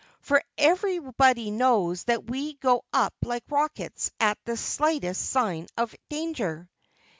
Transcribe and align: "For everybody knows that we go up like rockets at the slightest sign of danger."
"For 0.21 0.43
everybody 0.57 1.51
knows 1.51 2.05
that 2.05 2.27
we 2.27 2.55
go 2.55 2.83
up 2.91 3.13
like 3.21 3.43
rockets 3.51 4.09
at 4.19 4.39
the 4.45 4.57
slightest 4.57 5.23
sign 5.29 5.67
of 5.77 5.93
danger." 6.09 6.71